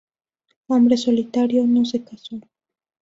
Hombre 0.65 0.97
solitario, 0.97 1.67
no 1.67 1.85
se 1.85 2.03
casó. 2.03 2.39